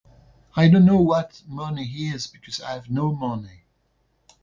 I 0.55 0.67
don't 0.67 0.83
know 0.85 0.99
what 0.99 1.43
money 1.45 1.85
is, 1.85 2.25
because 2.25 2.59
I 2.59 2.71
have 2.71 2.89
no 2.89 3.13
money. 3.13 3.65